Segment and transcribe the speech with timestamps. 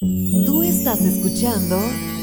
[0.00, 1.76] Tú estás escuchando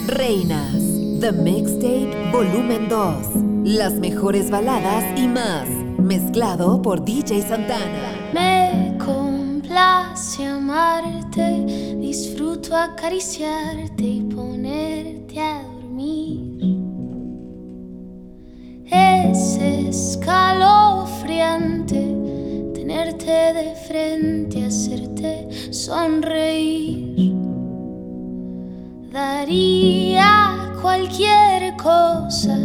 [0.08, 0.82] Reinas,
[1.20, 3.28] The Mixtape Volumen 2.
[3.66, 5.68] Las mejores baladas y más,
[6.00, 8.32] mezclado por DJ Santana.
[8.34, 16.80] Me complace amarte, disfruto acariciarte y ponerte a dormir.
[18.86, 22.16] Es escalofriante
[22.74, 27.35] tenerte de frente, hacerte sonreír.
[29.16, 32.58] Daría cualquier cosa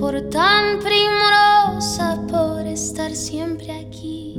[0.00, 4.32] por tan primorosa, por estar siempre aquí.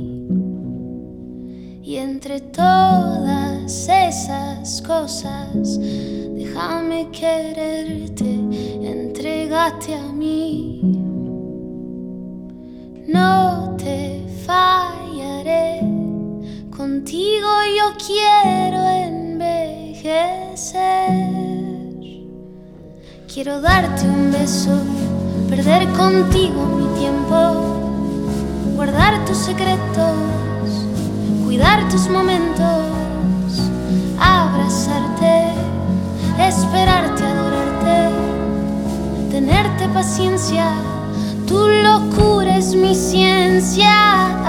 [1.80, 5.78] Y entre todas esas cosas,
[6.34, 8.40] déjame quererte,
[8.82, 10.80] entregate a mí.
[13.06, 15.82] No te fallaré,
[16.76, 21.59] contigo yo quiero envejecer.
[23.32, 24.76] Quiero darte un beso,
[25.48, 27.36] perder contigo mi tiempo,
[28.74, 30.16] guardar tus secretos,
[31.44, 32.86] cuidar tus momentos,
[34.18, 35.52] abrazarte,
[36.40, 38.10] esperarte, adorarte,
[39.30, 40.72] tenerte paciencia.
[41.46, 44.40] Tu locura es mi ciencia.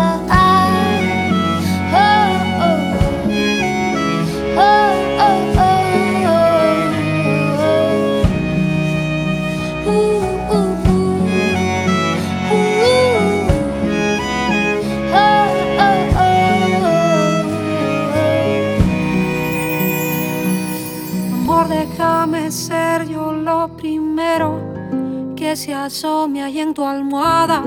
[25.52, 27.62] Que se asome ahí en tu almohada,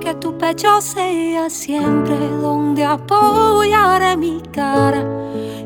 [0.00, 5.04] que tu pecho sea siempre donde apoyaré mi cara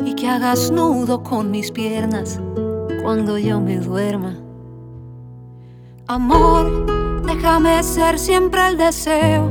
[0.04, 2.38] y que hagas nudo con mis piernas
[3.02, 4.36] cuando yo me duerma.
[6.08, 9.50] Amor, déjame ser siempre el deseo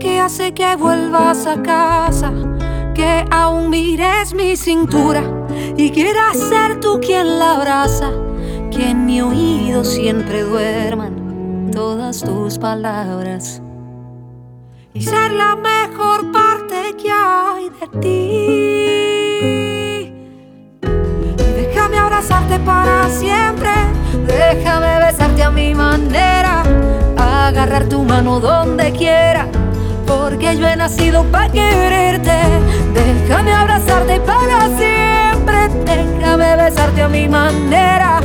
[0.00, 2.32] que hace que vuelvas a casa,
[2.94, 5.22] que aún mires mi cintura
[5.76, 8.10] y quieras ser tú quien la abraza,
[8.70, 11.21] que en mi oído siempre duerman
[11.72, 13.60] todas tus palabras.
[14.94, 18.82] Y ser la mejor parte que hay de ti.
[21.56, 23.70] Déjame abrazarte para siempre,
[24.26, 26.62] déjame besarte a mi manera,
[27.16, 29.48] agarrar tu mano donde quiera,
[30.06, 32.38] porque yo he nacido para quererte.
[32.92, 38.20] Déjame abrazarte para siempre, déjame besarte a mi manera,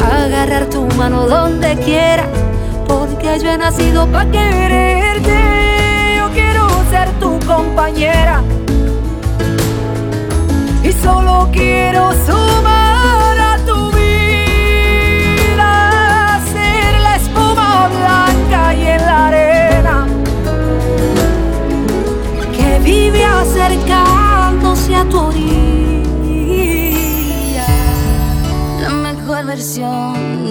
[0.00, 2.26] agarrar tu mano donde quiera
[3.34, 6.16] yo he nacido para quererte.
[6.16, 8.42] Yo quiero ser tu compañera
[10.82, 15.70] y solo quiero sumar a tu vida,
[16.52, 20.06] ser la espuma blanca y en la arena
[22.56, 26.46] que vive acercándose a tu orilla.
[28.80, 30.45] La mejor versión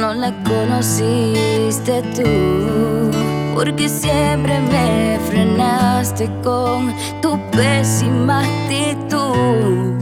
[0.00, 3.10] no la conociste tú.
[3.54, 9.94] Porque siempre me frenaste con tu pésima actitud.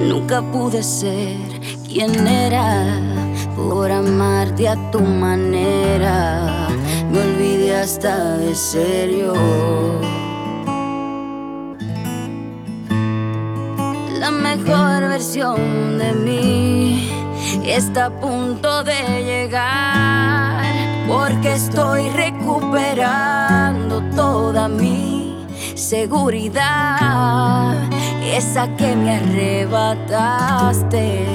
[0.00, 1.36] Nunca pude ser
[1.86, 2.84] quien era
[3.56, 6.68] por amarte a tu manera.
[7.10, 9.34] Me olvidé hasta de serio.
[14.18, 16.74] La mejor versión de mí
[17.70, 20.62] está a punto de llegar,
[21.08, 27.74] porque estoy recuperando toda mi seguridad,
[28.22, 31.26] esa que me arrebataste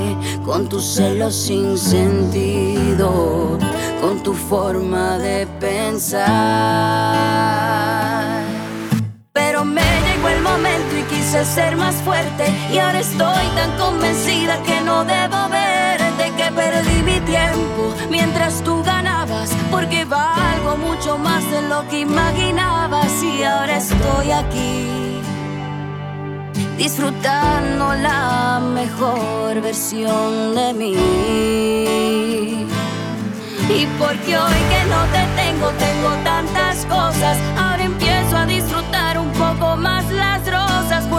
[0.45, 3.57] con tus celos sin sentido,
[4.01, 6.23] con tu forma de pensar.
[9.33, 14.63] Pero me llegó el momento y quise ser más fuerte y ahora estoy tan convencida
[14.63, 15.58] que no debo ver
[18.09, 25.19] mientras tú ganabas, porque valgo mucho más de lo que imaginabas y ahora estoy aquí
[26.77, 30.95] disfrutando la mejor versión de mí.
[33.69, 37.83] Y porque hoy que no te tengo, tengo tantas cosas, ahora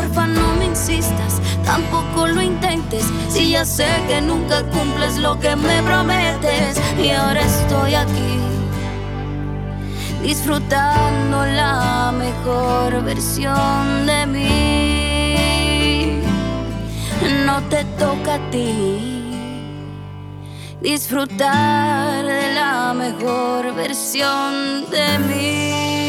[0.01, 3.05] porfa no me insistas tampoco lo intentes.
[3.29, 6.81] Si ya sé que nunca cumples lo que me prometes.
[6.99, 8.33] Y ahora estoy aquí,
[10.23, 14.51] disfrutando la mejor versión de mí.
[17.47, 19.17] no te toca a ti
[20.81, 26.00] disfrutar de la mejor versión de mí.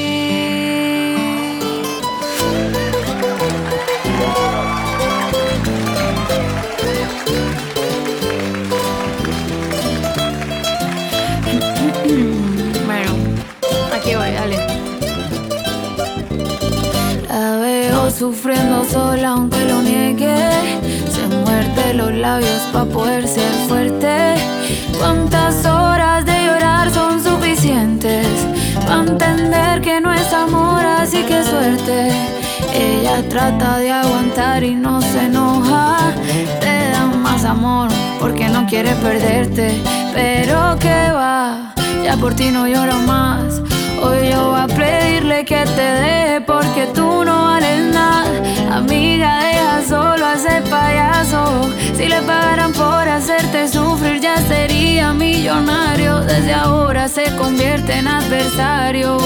[18.22, 20.38] Sufriendo sola aunque lo niegue
[21.44, 24.36] muerte los labios para poder ser fuerte.
[25.00, 28.28] ¿Cuántas horas de llorar son suficientes
[28.86, 32.12] para entender que no es amor, así que suerte?
[32.76, 36.14] Ella trata de aguantar y no se enoja.
[36.60, 37.90] Te da más amor
[38.20, 39.82] porque no quiere perderte.
[40.14, 41.74] Pero que va,
[42.04, 43.62] ya por ti no lloro más.
[44.02, 48.76] Hoy yo voy a pedirle que te deje porque tú no vales nada.
[48.76, 51.70] Amiga, deja solo a ese payaso.
[51.96, 56.22] Si le pagaran por hacerte sufrir, ya sería millonario.
[56.22, 59.20] Desde ahora se convierte en adversario.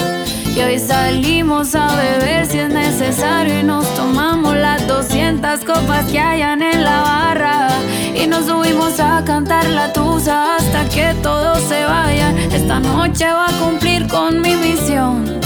[0.56, 6.19] Y hoy salimos a beber si es necesario y nos tomamos las 200 copas que
[6.19, 7.69] hayan en la barra.
[8.25, 12.36] Y nos subimos a cantar la tusa hasta que todos se vayan.
[12.51, 15.39] Esta noche va a cumplir con mi misión.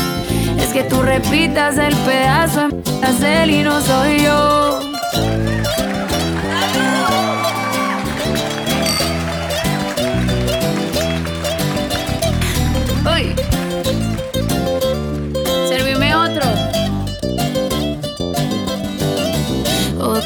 [0.57, 4.88] Es que tú repitas el pedazo en él y no soy yo.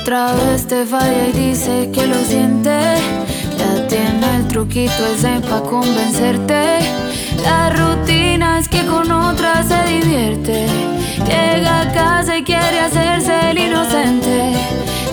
[0.03, 2.77] Otra vez te falla y dice que lo siente.
[3.57, 6.79] Ya tiene el truquito ese pa' convencerte.
[7.41, 10.67] La rutina es que con otra se divierte.
[11.19, 14.51] Llega a casa y quiere hacerse el inocente.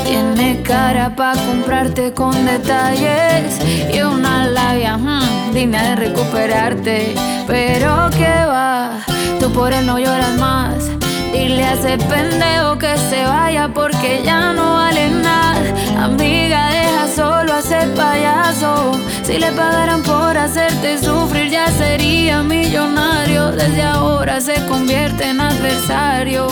[0.04, 3.60] Tiene cara pa' comprarte con detalles
[3.94, 7.14] y una labia hmm, digna de recuperarte.
[7.46, 8.98] Pero que va,
[9.38, 10.99] tú por él no lloras más.
[11.32, 15.60] Dile a ese pendejo que se vaya porque ya no vale nada.
[16.04, 18.92] Amiga, deja solo a ese payaso.
[19.22, 23.52] Si le pagaran por hacerte sufrir, ya sería millonario.
[23.52, 26.48] Desde ahora se convierte en adversario.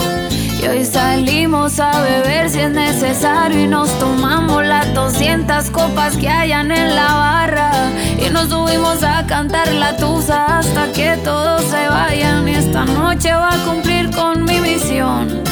[0.61, 6.29] Y hoy salimos a beber si es necesario y nos tomamos las 200 copas que
[6.29, 7.71] hayan en la barra.
[8.19, 12.49] Y nos subimos a cantar la tusa hasta que todos se vayan.
[12.49, 15.43] Y esta noche va a cumplir con mi misión.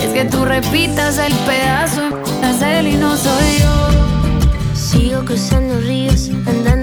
[0.00, 2.08] Es que tú repitas el pedazo
[2.86, 4.74] y soy yo.
[4.74, 6.77] Sigo cruzando ríos, andando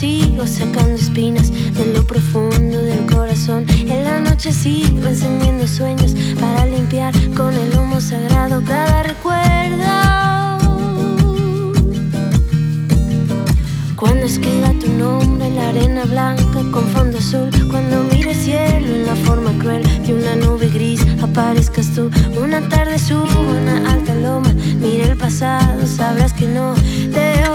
[0.00, 3.64] sigo sacando espinas de lo profundo del corazón.
[3.70, 9.86] En la noche sigo encendiendo sueños para limpiar con el humo sagrado cada recuerdo.
[13.96, 18.86] Cuando escriba tu nombre en la arena blanca con fondo azul, cuando mire el cielo
[18.96, 22.10] en la forma cruel de una nube gris, aparezcas tú.
[22.38, 26.74] Una tarde subo una alta loma, mire el pasado, sabrás que no
[27.14, 27.48] te he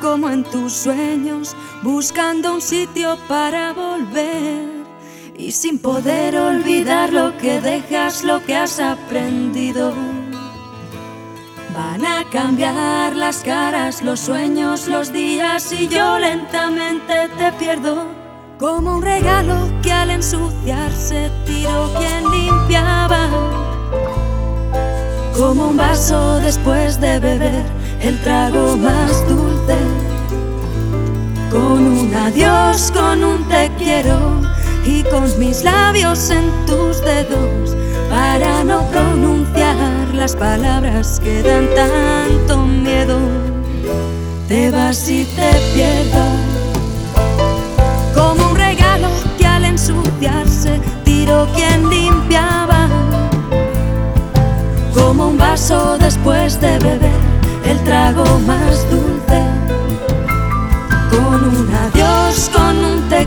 [0.00, 4.80] como en tus sueños, buscando un sitio para volver.
[5.36, 9.92] y sin poder olvidar lo que dejas, lo que has aprendido.
[11.74, 18.06] Van a cambiar las caras, los sueños, los días y yo lentamente te pierdo.
[18.58, 23.28] Como un regalo que al ensuciarse tiró quien limpiaba.
[25.36, 29.49] Como un vaso después de beber el trago más dulce.
[31.50, 34.40] Con un adiós, con un te quiero
[34.84, 37.76] y con mis labios en tus dedos
[38.08, 43.18] para no pronunciar las palabras que dan tanto miedo.
[44.46, 46.24] Te vas y te pierdo.
[48.14, 52.88] Como un regalo que al ensuciarse tiró quien limpiaba.
[54.94, 57.20] Como un vaso después de beber
[57.64, 58.79] el trago más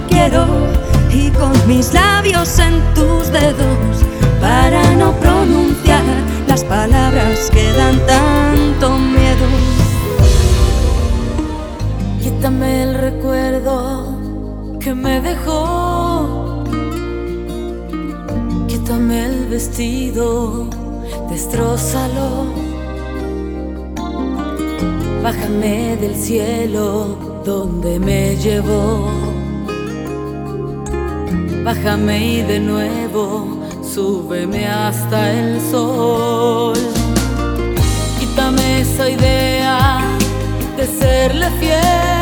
[0.08, 0.46] quiero
[1.12, 4.04] y con mis labios en tus dedos
[4.42, 6.04] para no pronunciar
[6.48, 9.48] las palabras que dan tanto miedo.
[12.22, 14.18] Quítame el recuerdo
[14.80, 16.64] que me dejó.
[18.68, 20.68] Quítame el vestido,
[21.30, 22.54] destrózalo.
[25.24, 29.23] Bájame del cielo donde me llevó.
[31.64, 33.48] Bájame y de nuevo
[33.82, 36.78] súbeme hasta el sol.
[38.20, 40.02] Quítame esa idea
[40.76, 42.13] de serle fiel.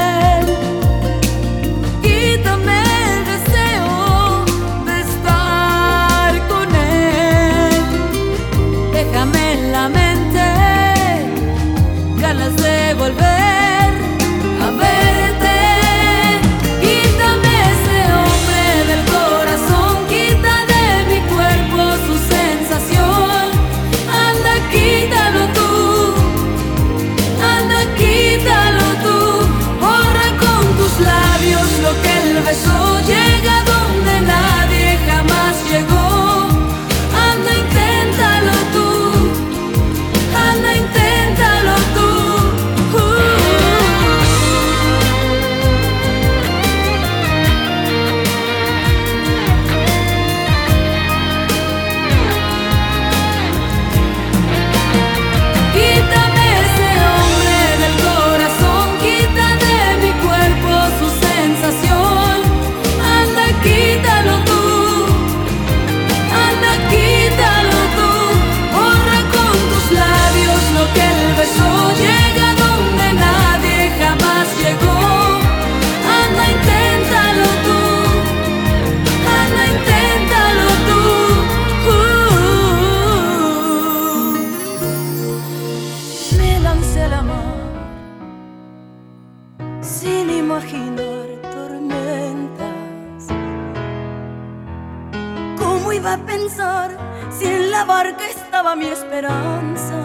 [98.75, 99.99] Mi esperanza?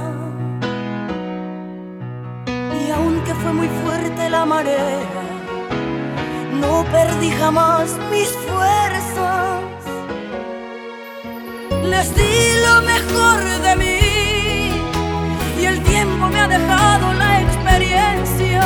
[2.47, 5.01] Y aunque fue muy fuerte la marea,
[6.61, 9.63] no perdí jamás mis fuerzas.
[11.85, 14.01] Les di lo mejor de mí
[15.61, 18.63] y el tiempo me ha dejado la experiencia.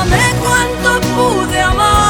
[0.00, 2.05] Amé cuanto pude amar,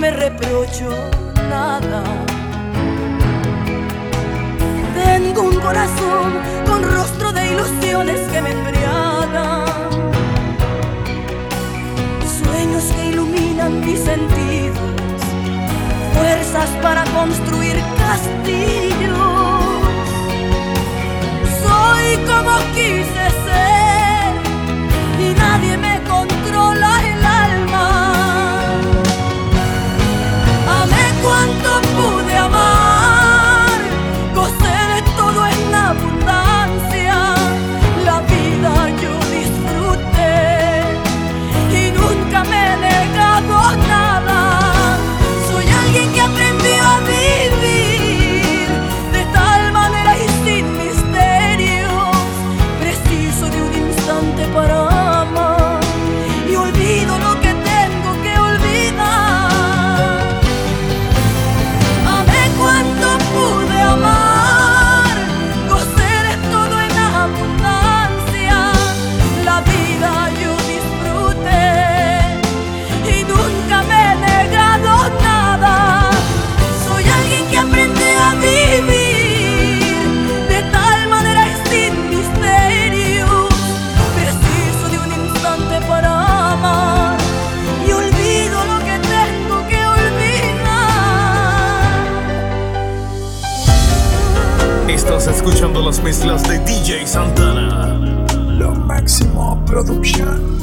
[0.00, 0.90] Me reprocho
[1.50, 2.04] nada.
[4.94, 6.34] Tengo un corazón
[6.66, 9.66] con rostro de ilusiones que me embriagan.
[12.40, 15.20] Sueños que iluminan mis sentidos.
[16.14, 19.18] Fuerzas para construir castillos.
[21.60, 23.77] Soy como quise ser
[95.48, 98.26] escuchando las mezclas de DJ Santana.
[98.58, 100.58] Lo máximo producción.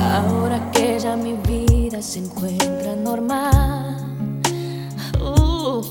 [0.00, 3.98] Ahora que ya mi vida se encuentra normal.
[5.20, 5.82] Uh,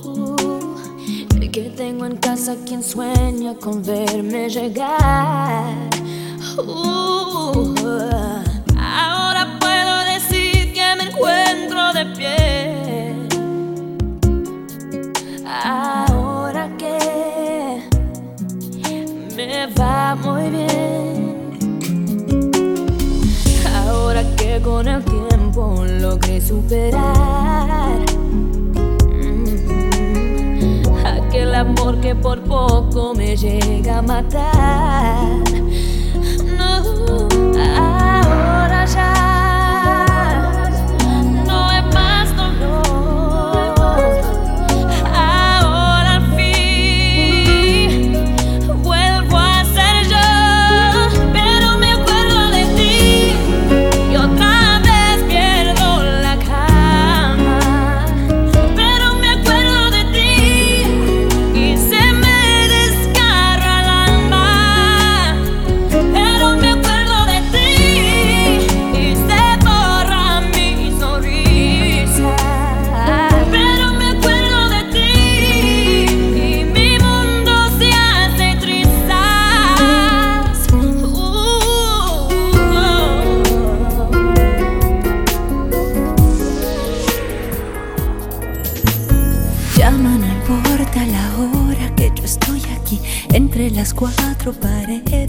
[1.51, 5.75] que tengo en casa quien sueña con verme llegar.
[6.57, 7.75] Uh,
[8.79, 12.44] ahora puedo decir que me encuentro de pie.
[24.65, 27.99] Con el tiempo logré superar
[29.07, 35.43] mm, aquel amor que por poco me llega a matar.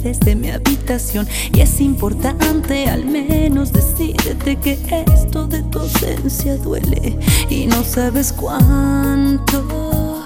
[0.06, 4.78] Paredes de mi habitación y es importante al menos decirte que
[5.12, 7.18] esto de tu ausencia duele
[7.50, 10.22] y no sabes cuánto.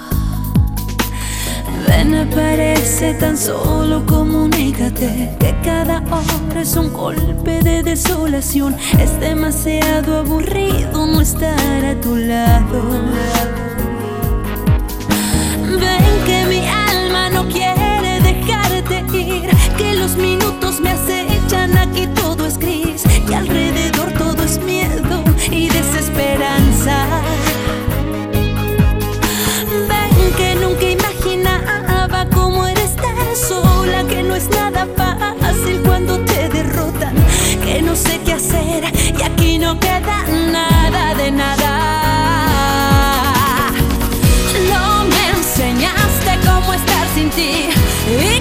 [1.87, 8.75] Ven, aparece tan solo comunícate que cada hora es un golpe de desolación.
[8.99, 13.60] Es demasiado aburrido no estar a tu lado.
[19.11, 25.67] Que los minutos me acechan, aquí todo es gris y alrededor todo es miedo y
[25.67, 27.05] desesperanza.
[29.89, 36.47] Ven que nunca imaginaba cómo era estar sola, que no es nada fácil cuando te
[36.47, 37.13] derrotan,
[37.65, 38.85] que no sé qué hacer
[39.19, 41.71] y aquí no queda nada de nada.
[44.69, 47.67] No me enseñaste cómo estar sin ti.
[48.07, 48.40] ¿Y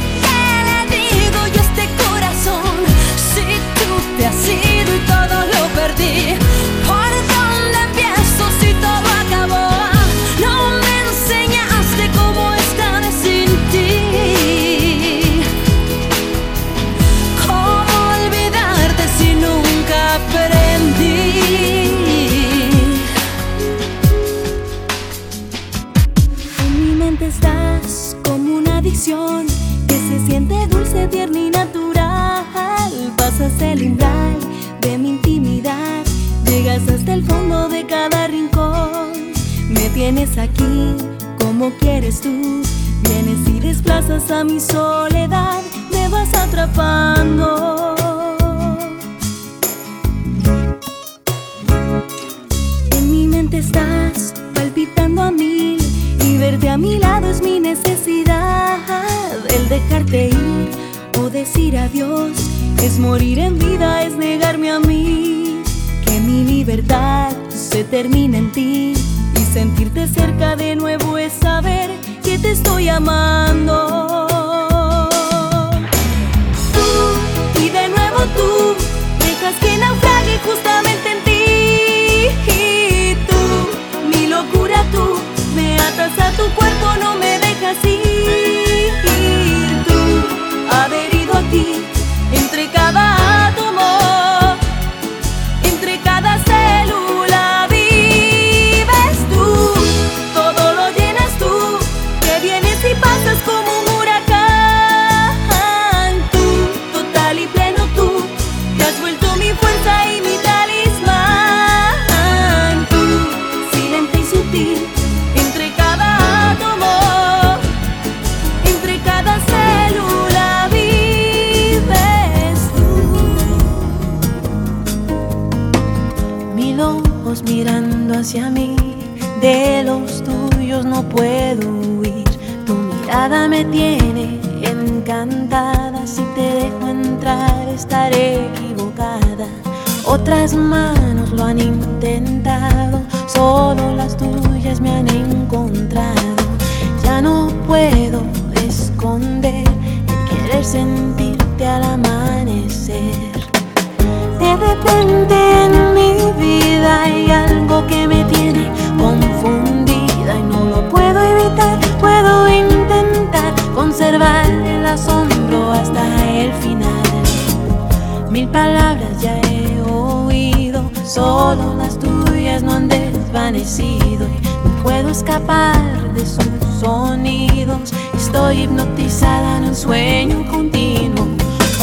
[169.20, 174.26] ya he oído, solo las tuyas no han desvanecido.
[174.26, 176.48] y No puedo escapar de sus
[176.80, 177.92] sonidos.
[178.14, 181.26] Estoy hipnotizada en un sueño continuo.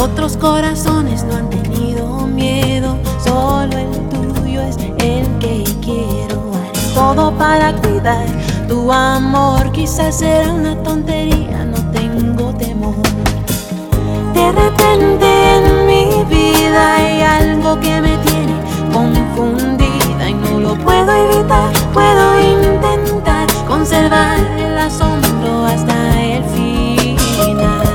[0.00, 6.52] Otros corazones no han tenido miedo, solo el tuyo es el que quiero.
[6.54, 8.26] Haré todo para cuidar
[8.68, 9.70] tu amor.
[9.72, 12.94] Quizás será una tontería, no tengo temor.
[14.34, 15.37] De repente
[16.28, 18.54] vida hay algo que me tiene
[18.92, 21.72] confundida y no lo puedo evitar.
[21.92, 27.88] Puedo intentar conservar el asombro hasta el final.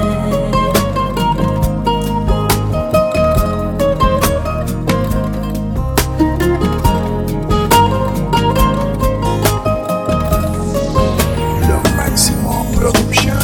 [11.68, 13.38] Lo máximo production.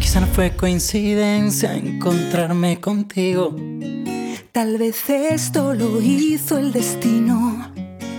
[0.00, 3.54] Quizá no fue coincidencia encontrarme contigo.
[4.56, 7.70] Tal vez esto lo hizo el destino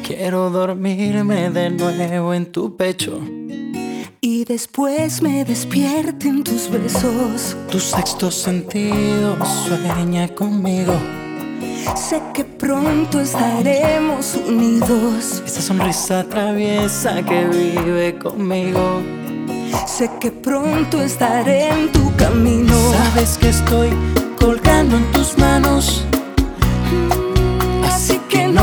[0.05, 3.19] Quiero dormirme de nuevo en tu pecho.
[4.21, 7.57] y después me despierten tus besos.
[7.71, 10.93] Tu sexto sentido sueña conmigo.
[11.95, 15.41] Sé que pronto estaremos unidos.
[15.43, 19.01] Esa sonrisa traviesa que vive conmigo.
[19.87, 22.75] Sé que pronto estaré en tu camino.
[22.91, 23.89] Sabes que estoy
[24.39, 26.06] colgando en tus manos.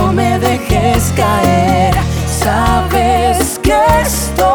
[0.05, 1.95] No me dejes caer.
[2.27, 4.54] Sabes que estoy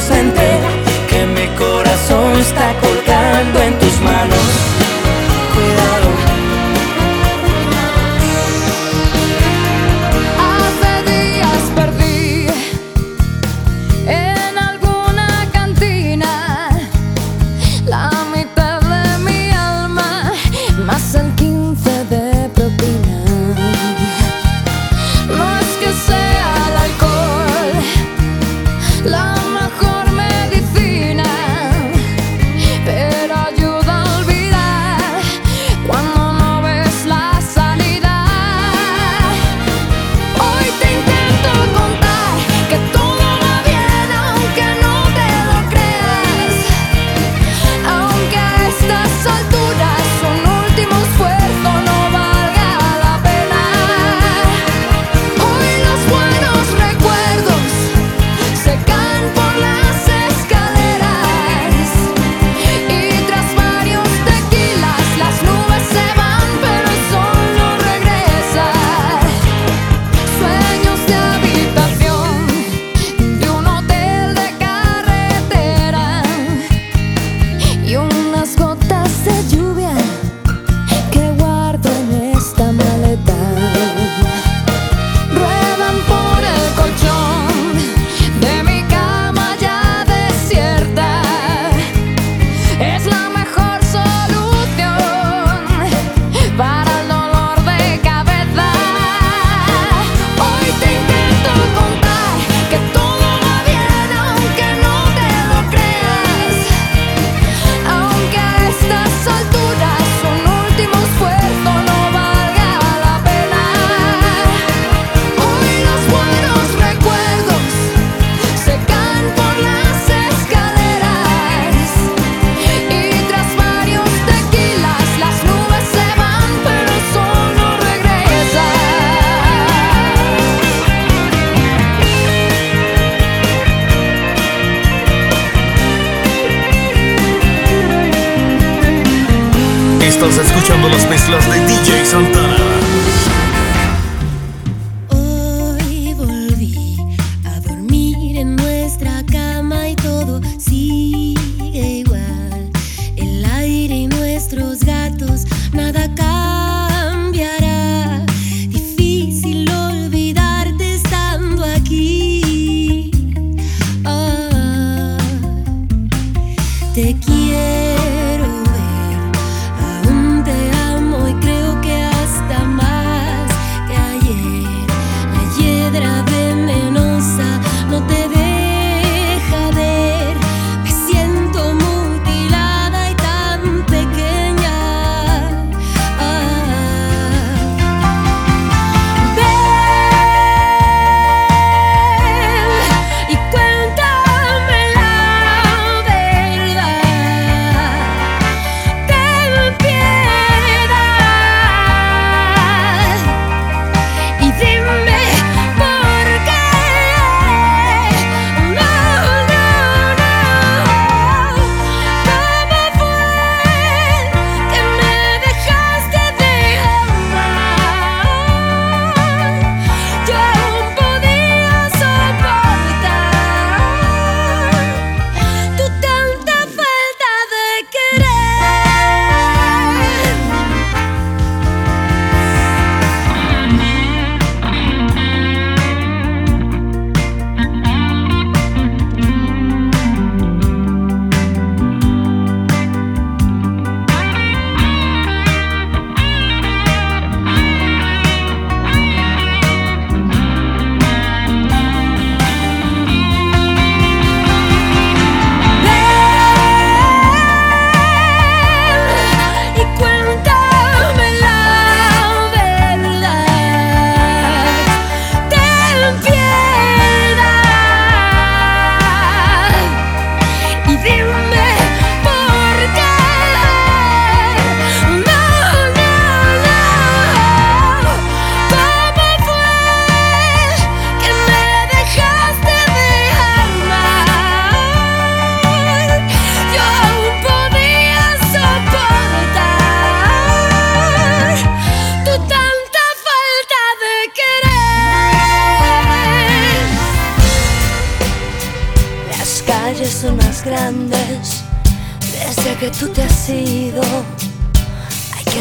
[0.00, 0.29] presente.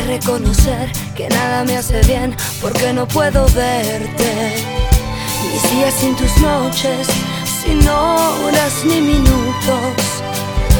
[0.09, 4.31] reconocer que nada me hace bien porque no puedo verte.
[5.43, 7.07] Mis días sin tus noches,
[7.61, 9.93] sin horas ni minutos,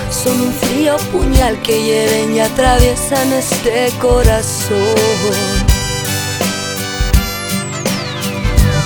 [0.10, 4.96] son un frío puñal que hieren y atraviesan este corazón.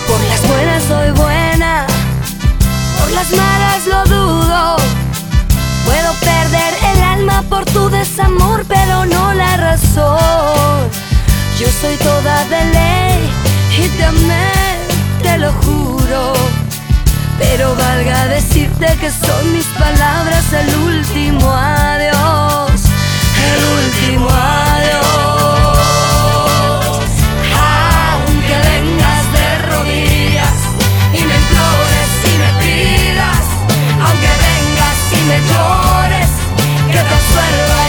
[0.10, 1.88] Por las buenas soy buena,
[3.00, 4.76] por las malas lo dudo,
[5.86, 10.90] puedo perder el alma por tu desamor, pero no la razón.
[11.60, 13.20] Yo soy toda de ley
[13.82, 14.52] y te amé,
[15.22, 16.34] te lo juro.
[17.40, 22.82] Pero valga decirte que son mis palabras el último adiós,
[23.52, 24.73] el último adiós.
[37.34, 37.83] sweater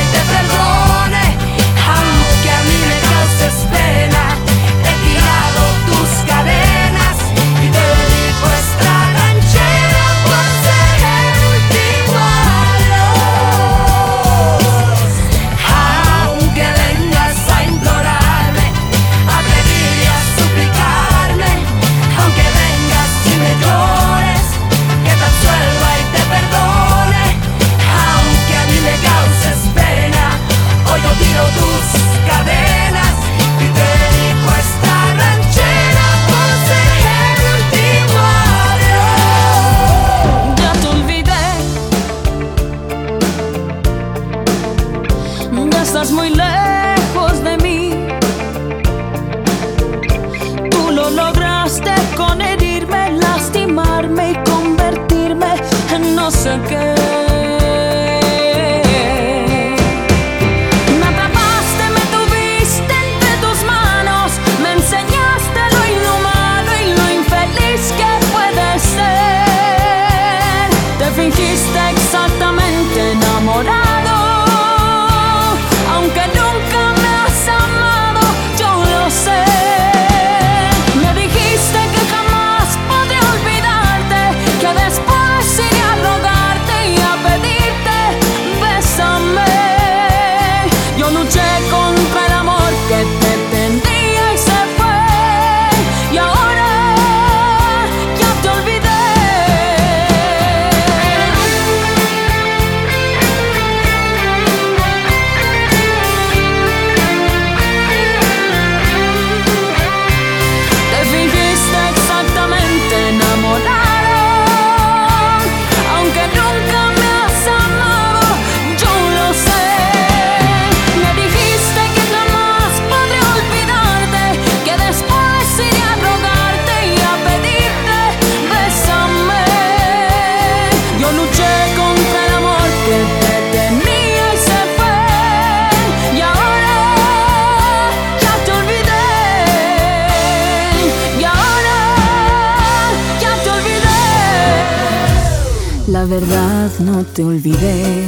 [147.29, 148.05] olvidé.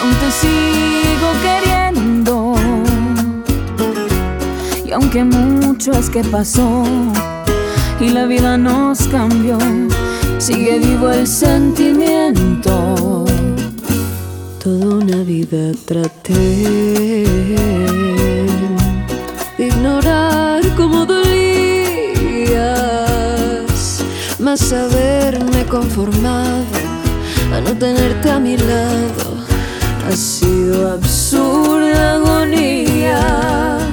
[0.00, 2.54] Aún te sigo queriendo.
[4.84, 6.84] Y aunque mucho es que pasó
[8.00, 9.58] y la vida nos cambió,
[10.38, 13.24] sigue vivo el sentimiento.
[14.62, 17.15] Toda una vida traté
[24.56, 26.64] más haberme conformado
[27.52, 29.36] a no tenerte a mi lado
[30.08, 33.85] ha sido absurda agonía.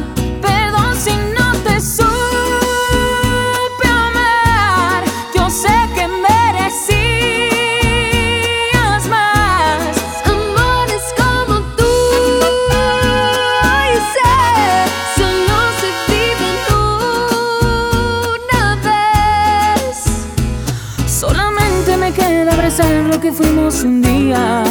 [23.34, 24.63] Fuimos un día.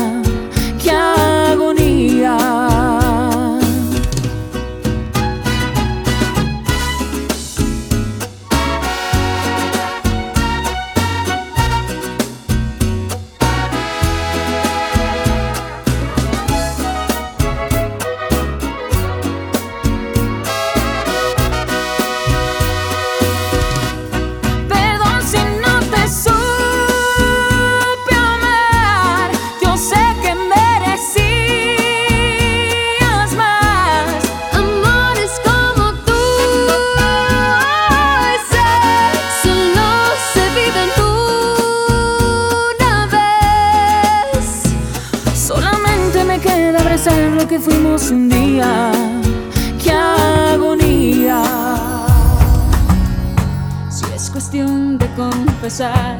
[54.23, 56.17] Es cuestión de confesar,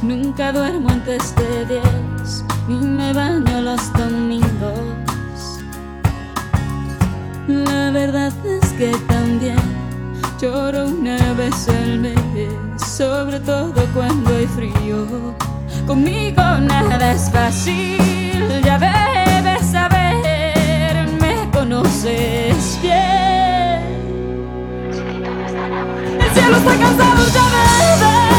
[0.00, 5.60] nunca duermo antes de diez ni me baño los domingos.
[7.46, 9.60] La verdad es que también
[10.40, 12.16] lloro una vez al mes,
[12.86, 15.34] sobre todo cuando hay frío.
[15.86, 17.98] Conmigo nada es fácil,
[18.64, 23.21] ya debes saber, me conoces bien.
[26.52, 28.31] Cielo está cansado ya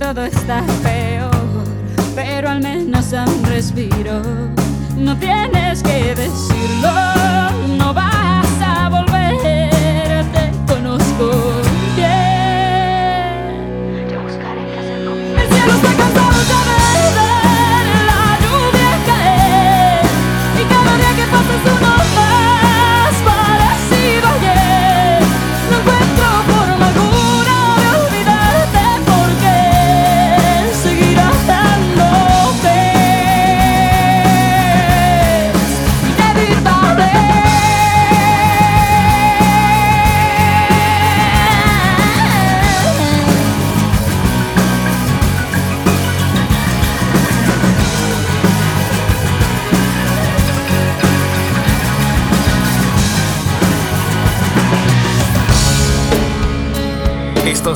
[0.00, 1.30] todo está peor,
[2.14, 4.22] pero al menos un respiro.
[4.96, 6.90] No tienes que decirlo,
[7.76, 8.19] no vas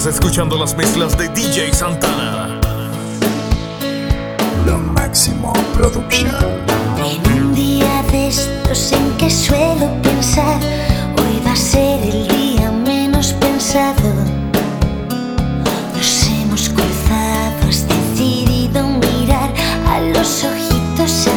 [0.05, 2.61] Estás escuchando las mezclas de DJ Santana.
[4.67, 6.61] Lo máximo producción.
[6.99, 10.61] En un día de estos en que suelo pensar,
[11.17, 14.13] hoy va a ser el día menos pensado.
[15.97, 19.55] Nos hemos cruzado, has decidido mirar
[19.89, 21.29] a los ojitos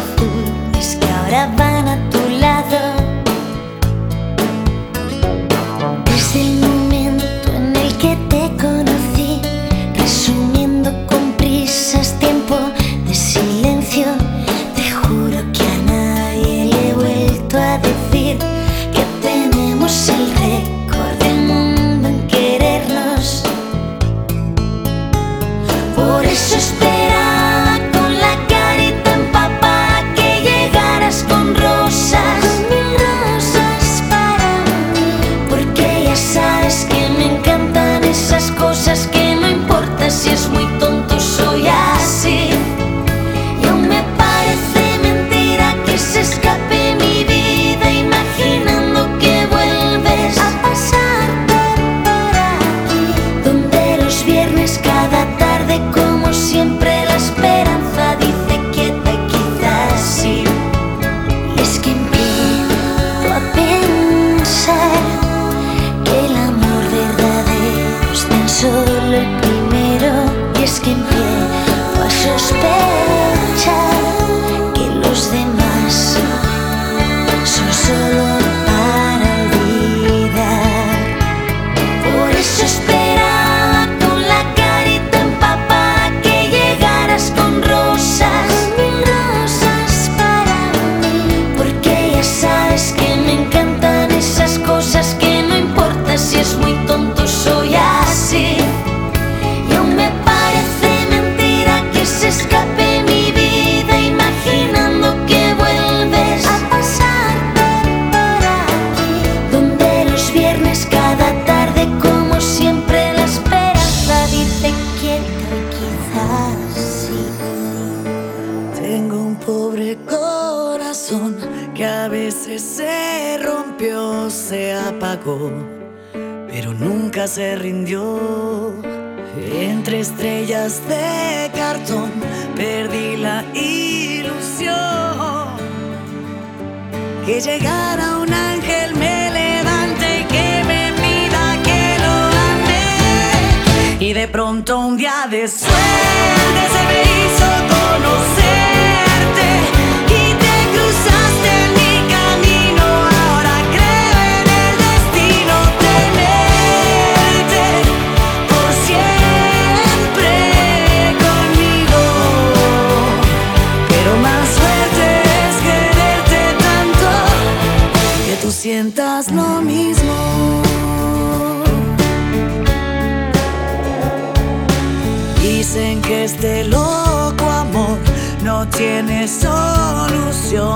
[176.07, 177.97] que este loco amor
[178.41, 180.71] no tiene solución.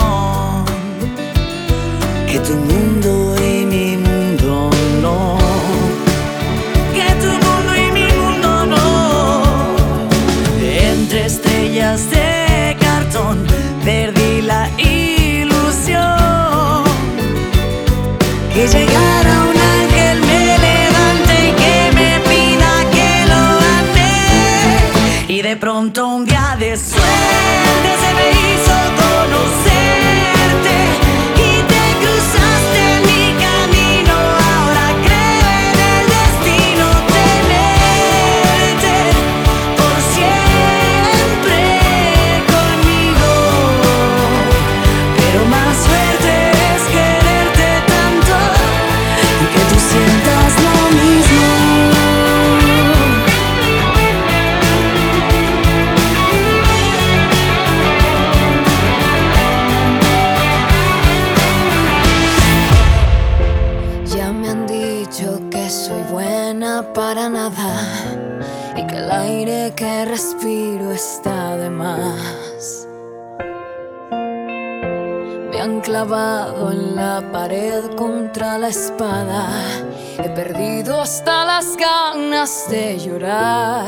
[2.29, 3.40] Que tu mundo y
[76.01, 79.49] clavado en la pared contra la espada.
[80.17, 83.85] He perdido hasta las ganas de llorar.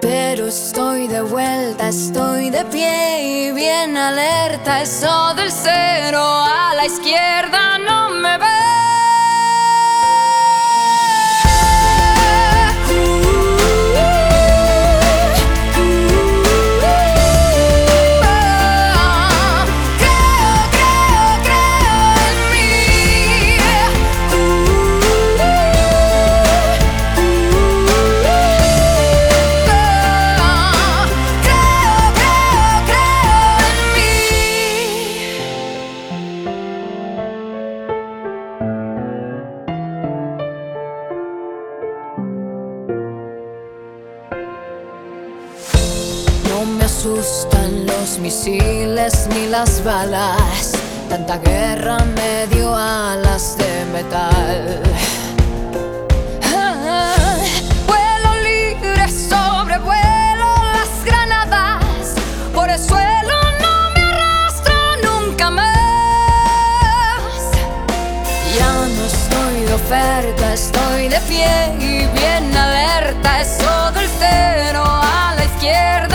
[0.00, 4.82] Pero estoy de vuelta, estoy de pie y bien alerta.
[4.82, 8.57] Eso del cero a la izquierda no me ve.
[49.34, 50.72] Ni las balas.
[51.08, 54.82] Tanta guerra me dio alas de metal.
[56.54, 57.36] Ah,
[57.86, 62.16] Vuelo libre, sobrevuelo las granadas.
[62.54, 65.70] Por el suelo no me arrastro nunca más.
[68.58, 71.50] Ya no estoy de oferta, estoy de pie
[71.80, 73.40] y bien alerta.
[73.40, 76.07] Eso del cero a la izquierda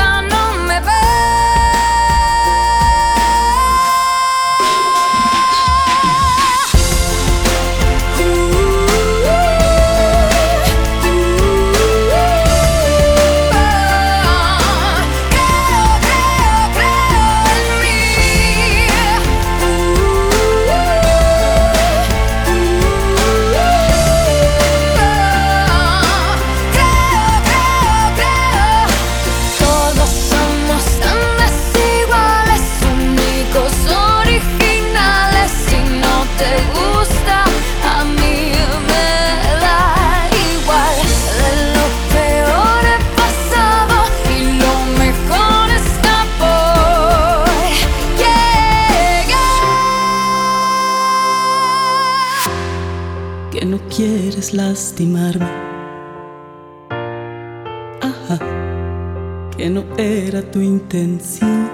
[60.04, 61.70] era tu intención,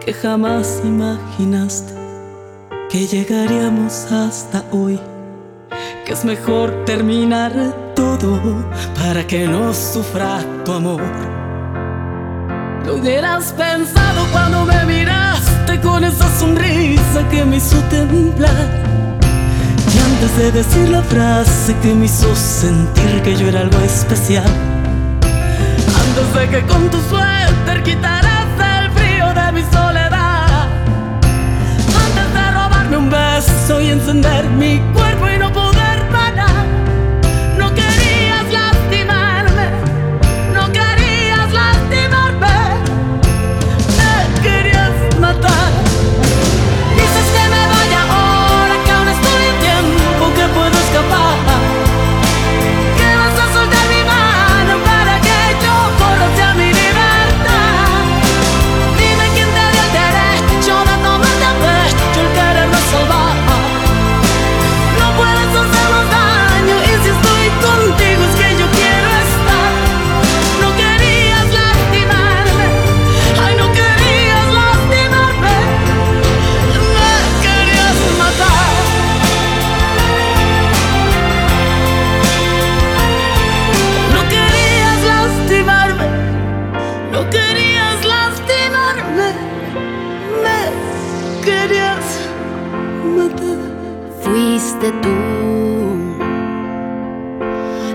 [0.00, 1.92] que jamás imaginaste
[2.88, 4.98] que llegaríamos hasta hoy,
[6.06, 7.52] que es mejor terminar
[7.94, 8.40] todo
[8.98, 11.02] para que no sufra tu amor.
[12.86, 18.66] Lo hubieras pensado cuando me miraste con esa sonrisa que me hizo temblar.
[19.94, 24.67] Y antes de decir la frase que me hizo sentir que yo era algo especial.
[26.46, 28.46] Que con tu suéter quitaras
[28.78, 30.68] el frío de mi soledad.
[32.06, 35.07] Antes de robarme un beso y encender mi cuerpo
[94.80, 94.88] Tú.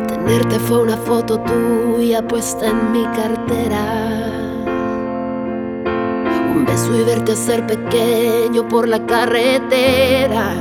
[0.06, 3.86] Tenerte fue una foto tuya puesta en mi cartera.
[6.54, 10.56] Un beso y verte ser pequeño por la carretera.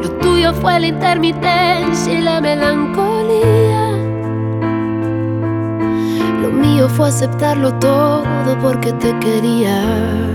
[0.00, 3.96] Lo tuyo fue la intermitencia y la melancolía.
[6.40, 10.28] Lo mío fue aceptarlo todo porque te quería.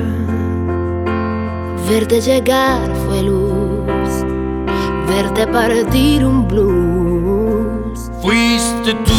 [1.90, 3.53] Verte llegar fue luz,
[5.16, 8.10] verte partir un blues.
[8.22, 9.14] Fuiste tú.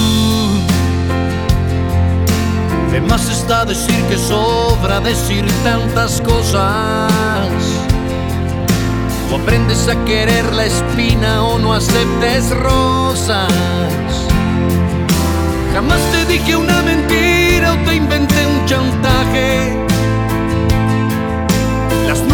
[2.91, 7.49] De más está decir que sobra decir tantas cosas.
[9.31, 13.53] O aprendes a querer la espina o no aceptes rosas.
[15.73, 19.84] Jamás te dije una mentira o te inventé un chantaje.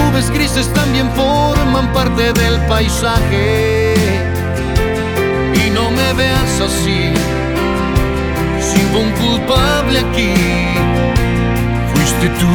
[0.00, 3.94] Nubes grises también forman parte del paisaje.
[5.54, 7.12] Y no me veas así,
[8.60, 10.34] sin un culpable aquí.
[11.92, 12.54] Fuiste tú.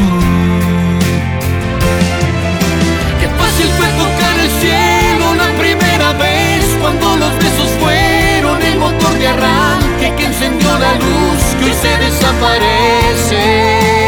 [3.20, 9.14] Qué fácil fue tocar el cielo la primera vez cuando los besos fueron el motor
[9.20, 14.05] de arranque que encendió la luz que hoy se desaparece.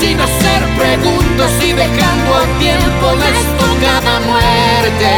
[0.00, 5.10] Sin hacer preguntas y dejando a tiempo la estocada muerte.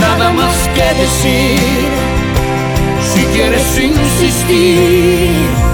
[0.00, 1.88] Nada más que decir,
[3.12, 5.71] si quieres insistir.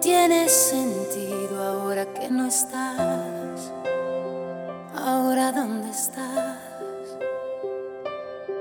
[0.00, 3.72] Tiene sentido ahora que no estás.
[4.96, 6.58] Ahora dónde estás?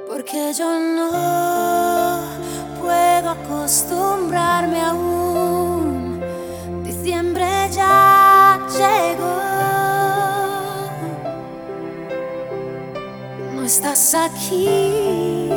[0.08, 2.22] Porque yo no
[2.82, 6.22] puedo acostumbrarme aún.
[6.84, 9.40] Diciembre ya llegó.
[13.56, 15.50] No estás aquí.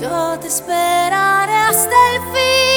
[0.00, 2.73] Yo te esperaré hasta el fin.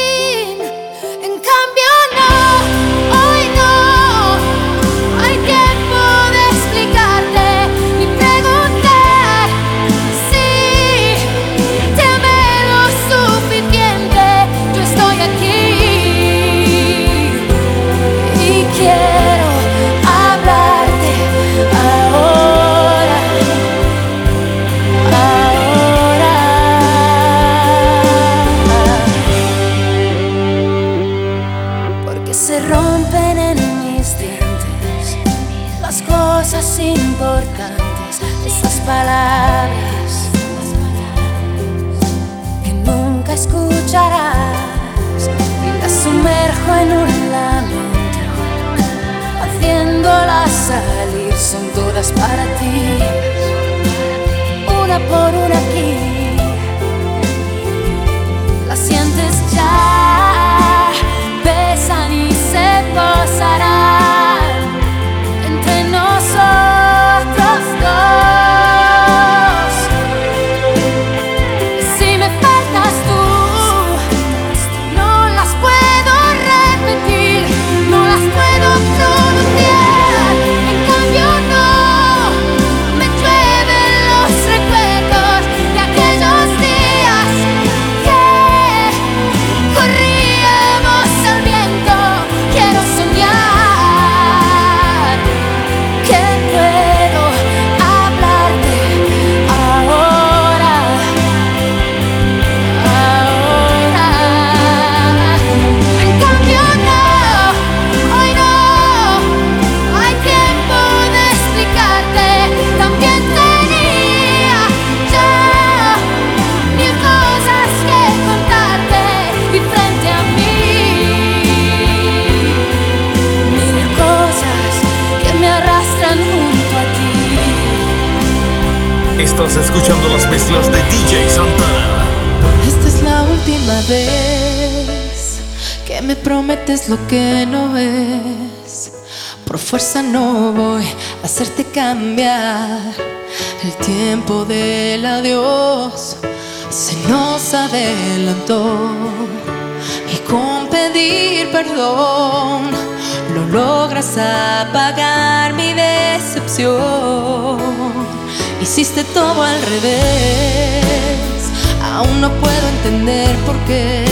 [163.28, 164.06] Entender por qué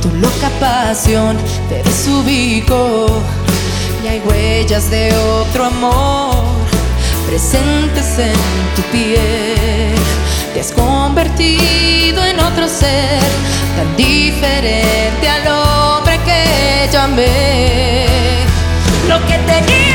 [0.00, 1.36] tu loca pasión
[1.68, 3.06] te desubicó.
[4.04, 6.44] Y hay huellas de otro amor
[7.26, 8.34] presentes en
[8.74, 9.94] tu piel.
[10.54, 13.20] Te has convertido en otro ser
[13.76, 18.06] tan diferente al hombre que yo amé.
[19.08, 19.91] Lo que tenías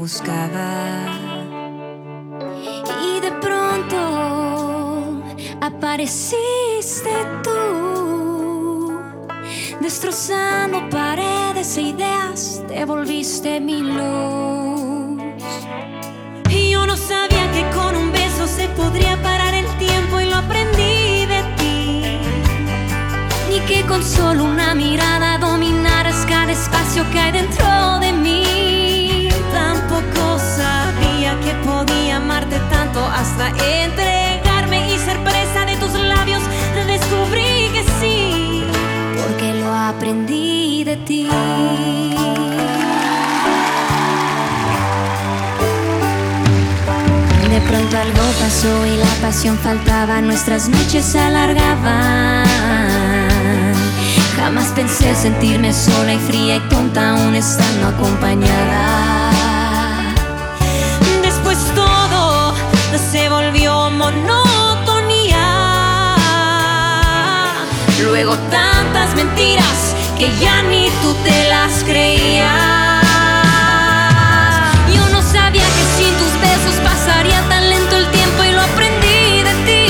[0.00, 0.72] buscaba.
[3.04, 5.22] Y de pronto
[5.60, 7.10] apareciste
[7.44, 8.98] tú,
[9.78, 15.20] destrozando paredes e ideas, te volviste mi luz.
[16.48, 20.36] Y yo no sabía que con un beso se podría parar el tiempo y lo
[20.36, 22.18] aprendí de ti.
[23.50, 27.39] Ni que con solo una mirada dominaras cada espacio que hay dentro
[33.48, 36.42] entregarme y ser presa de tus labios.
[36.86, 38.64] Descubrí que sí.
[39.16, 41.28] porque lo aprendí de ti.
[47.50, 52.44] De pronto algo pasó y la pasión faltaba, nuestras noches se alargaban.
[54.36, 59.09] Jamás pensé sentirme sola y fría y tonta aún estando acompañada.
[64.12, 65.46] Monotonía.
[68.02, 72.48] Luego tantas mentiras que ya ni tú te las creías.
[74.94, 79.42] Yo no sabía que sin tus besos pasaría tan lento el tiempo y lo aprendí
[79.42, 79.86] de ti.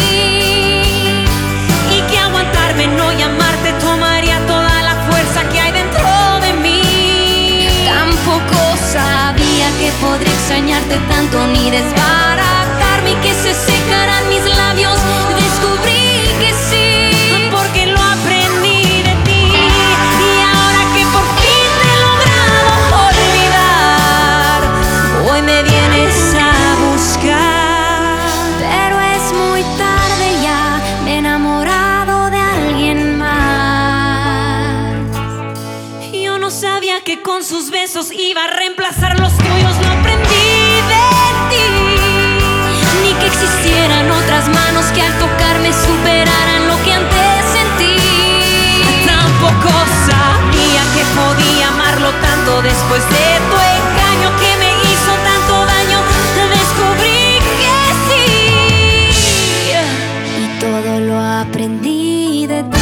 [1.97, 7.69] Y que aguantarme, no llamarte, tomaría toda la fuerza que hay dentro de mí.
[7.85, 12.00] Tampoco sabía que podría extrañarte tanto ni desbaratarme
[52.63, 55.99] después de tu engaño que me hizo tanto daño,
[56.57, 58.27] descubrí que sí.
[60.43, 62.79] Y todo lo aprendí de ti.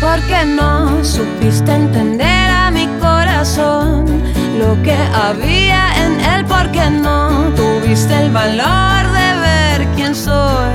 [0.00, 4.22] Porque no supiste entender a mi corazón
[4.58, 7.23] lo que había en él, porque no
[7.84, 10.72] tuviste el valor de ver quién soy.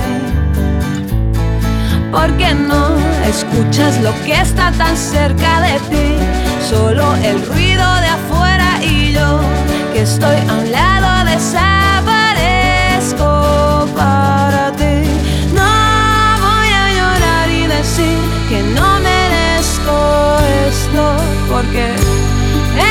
[2.11, 2.95] ¿Por qué no
[3.27, 6.19] escuchas lo que está tan cerca de ti?
[6.69, 9.39] Solo el ruido de afuera y yo,
[9.91, 15.01] que estoy a un lado, desaparezco para ti.
[15.59, 15.71] No
[16.47, 19.95] voy a llorar y decir que no merezco
[20.69, 21.03] esto,
[21.51, 21.85] porque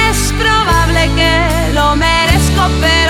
[0.08, 1.32] es probable que
[1.72, 3.07] lo merezco, pero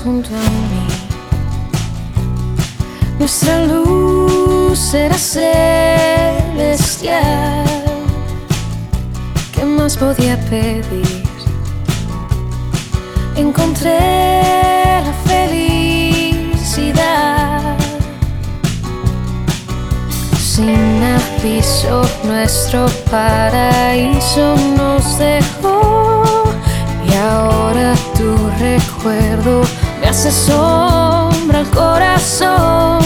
[0.00, 0.86] junto a mí.
[3.18, 6.52] Nuestra luz era celestial.
[9.52, 11.22] ¿Qué más podía pedir?
[13.36, 16.62] Encontré la felicidad.
[20.38, 25.91] Sin aviso, nuestro paraíso nos dejó.
[27.22, 29.62] Ahora tu recuerdo
[30.00, 32.98] me hace sombra al corazón.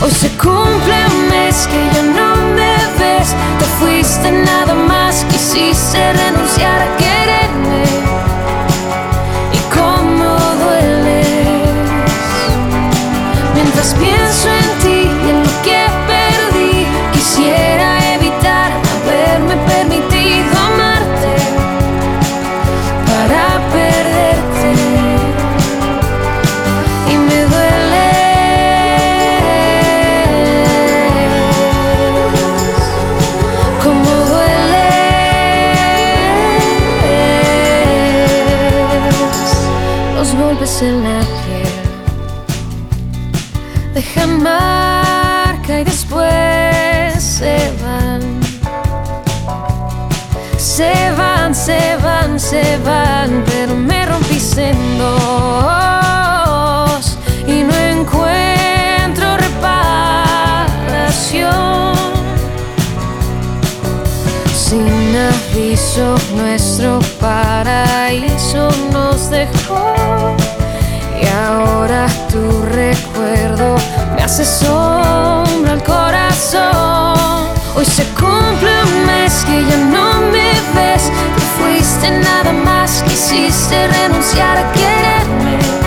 [0.00, 3.34] Hoy se cumple un mes que ya no me ves.
[3.58, 7.84] Te fuiste nada más, quisiste renunciar a quererme.
[9.52, 11.68] Y cómo dueles.
[13.54, 14.49] Mientras pienso
[40.82, 41.80] en la piel
[43.92, 48.40] dejan marca y después se van.
[50.56, 55.18] Se van, se van, se van, pero me rompiste en dos
[57.46, 60.00] y no encuentro reparación.
[64.54, 70.40] Sin aviso, nuestro paraíso nos dejó.
[71.46, 73.76] Ahora tu recuerdo
[74.14, 77.48] me hace sombra al corazón.
[77.74, 81.10] Hoy se cumple un mes que ya no me ves.
[81.36, 85.79] Te fuiste nada más, quisiste renunciar a quererme.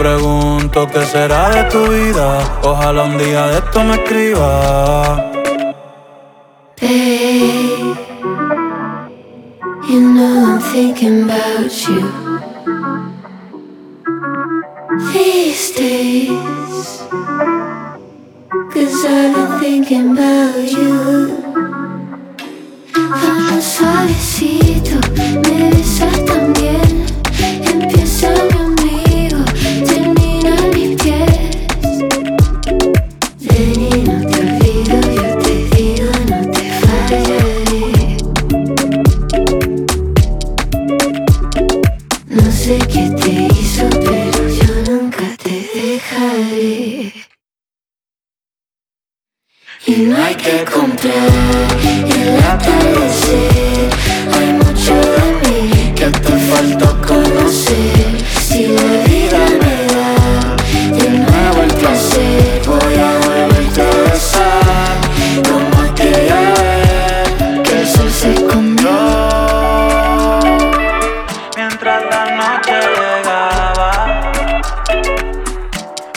[0.00, 2.38] pregunto qué será de tu vida.
[2.62, 5.29] Ojalá un día de esto me escribas.
[49.86, 51.30] Y no hay que comprar
[52.06, 53.88] y agradecer.
[54.34, 58.10] Hay mucho de mí que te falta conocer.
[58.40, 60.10] Si la vida me da
[60.96, 64.96] de nuevo el placer, voy a volverte a besar.
[65.48, 67.28] Como aquella vez
[67.64, 68.98] que el se comió.
[71.56, 73.90] Mientras la noche llegaba,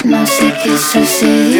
[0.03, 1.52] no sé qué sucedió.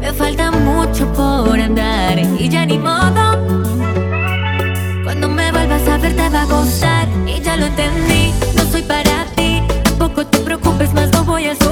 [0.00, 3.38] Me falta mucho por andar y ya ni modo.
[5.04, 8.32] Cuando me vuelvas a ver te va a gozar y ya lo entendí.
[8.54, 11.71] No soy para ti, tampoco te preocupes más, no voy a sufrir.